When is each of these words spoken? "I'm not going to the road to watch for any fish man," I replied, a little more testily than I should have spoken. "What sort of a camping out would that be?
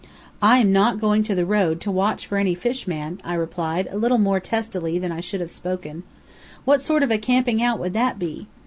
"I'm 0.41 0.71
not 0.73 0.99
going 0.99 1.21
to 1.25 1.35
the 1.35 1.45
road 1.45 1.79
to 1.81 1.91
watch 1.91 2.25
for 2.25 2.39
any 2.39 2.55
fish 2.55 2.87
man," 2.87 3.21
I 3.23 3.35
replied, 3.35 3.87
a 3.91 3.99
little 3.99 4.17
more 4.17 4.39
testily 4.39 4.97
than 4.97 5.11
I 5.11 5.19
should 5.19 5.41
have 5.41 5.51
spoken. 5.51 6.01
"What 6.65 6.81
sort 6.81 7.03
of 7.03 7.11
a 7.11 7.19
camping 7.19 7.61
out 7.61 7.77
would 7.77 7.93
that 7.93 8.17
be? 8.17 8.47